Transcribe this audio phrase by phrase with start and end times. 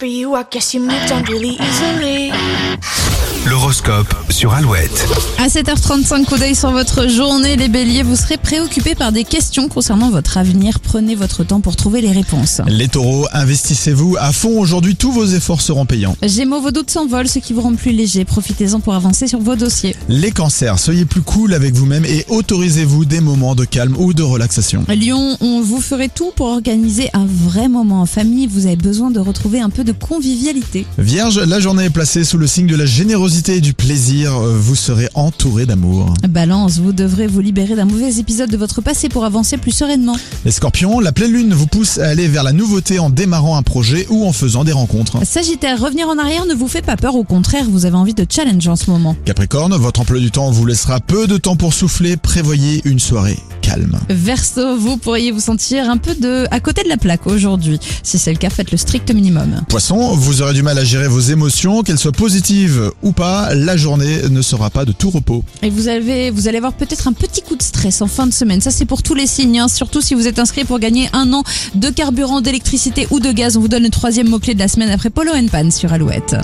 [0.00, 2.30] For you, I guess you moved on really easily.
[3.46, 5.08] L'horoscope sur Alouette.
[5.38, 9.68] À 7h35, coup d'œil sur votre journée, les béliers, vous serez préoccupés par des questions
[9.68, 10.78] concernant votre avenir.
[10.78, 12.60] Prenez votre temps pour trouver les réponses.
[12.66, 16.16] Les taureaux, investissez-vous à fond aujourd'hui, tous vos efforts seront payants.
[16.22, 18.26] Gémeaux, vos doutes s'envolent, ce qui vous rend plus léger.
[18.26, 19.96] Profitez-en pour avancer sur vos dossiers.
[20.10, 24.22] Les cancers, soyez plus cool avec vous-même et autorisez-vous des moments de calme ou de
[24.22, 24.84] relaxation.
[24.88, 28.46] Lion, on vous ferait tout pour organiser un vrai moment en famille.
[28.46, 30.84] Vous avez besoin de retrouver un peu de convivialité.
[30.98, 34.56] Vierge, la journée est placée sous le signe de la générosité et du plaisir, Euh,
[34.58, 36.14] vous serez entouré d'amour.
[36.28, 40.16] Balance, vous devrez vous libérer d'un mauvais épisode de votre passé pour avancer plus sereinement.
[40.44, 43.62] Les scorpions, la pleine lune vous pousse à aller vers la nouveauté en démarrant un
[43.62, 45.24] projet ou en faisant des rencontres.
[45.24, 48.26] Sagittaire, revenir en arrière ne vous fait pas peur, au contraire, vous avez envie de
[48.28, 49.14] challenge en ce moment.
[49.24, 53.38] Capricorne, votre emploi du temps vous laissera peu de temps pour souffler, prévoyez une soirée
[53.70, 53.98] calme.
[54.08, 57.78] Verseau, vous pourriez vous sentir un peu de à côté de la plaque aujourd'hui.
[58.02, 59.62] Si c'est le cas, faites le strict minimum.
[59.68, 63.76] Poisson, vous aurez du mal à gérer vos émotions, qu'elles soient positives ou pas, la
[63.76, 65.44] journée ne sera pas de tout repos.
[65.62, 68.32] Et vous avez, vous allez avoir peut-être un petit coup de stress en fin de
[68.32, 68.60] semaine.
[68.60, 69.68] Ça, c'est pour tous les signes, hein.
[69.68, 73.56] surtout si vous êtes inscrit pour gagner un an de carburant, d'électricité ou de gaz.
[73.56, 76.36] On vous donne le troisième mot-clé de la semaine après Polo Pan sur Alouette.